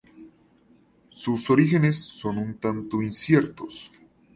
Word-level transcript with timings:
Sus 1.11 1.51
orígenes 1.51 1.95
son 2.03 2.39
un 2.39 2.55
tanto 2.57 3.03
inciertos. 3.03 3.91